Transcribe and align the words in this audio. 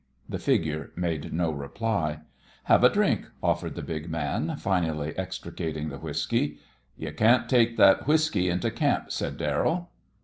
The 0.27 0.39
figure 0.39 0.91
made 0.95 1.31
no 1.31 1.51
reply. 1.51 2.21
"Have 2.63 2.83
a 2.83 2.89
drink," 2.89 3.27
offered 3.43 3.75
the 3.75 3.83
big 3.83 4.09
man, 4.09 4.55
finally 4.57 5.15
extricating 5.15 5.89
the 5.89 5.99
whiskey. 5.99 6.57
"You 6.97 7.11
can't 7.11 7.47
take 7.47 7.77
that 7.77 8.07
whiskey 8.07 8.49
into 8.49 8.71
camp," 8.71 9.11
said 9.11 9.37
Darrell. 9.37 9.91